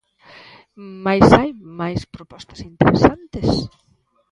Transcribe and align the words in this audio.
Mais 1.05 1.27
hai 1.37 1.51
máis 1.79 2.01
propostas 2.15 2.59
interesantes. 2.71 3.49